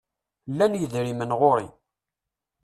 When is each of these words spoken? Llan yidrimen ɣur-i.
Llan 0.51 0.77
yidrimen 0.79 1.35
ɣur-i. 1.39 1.67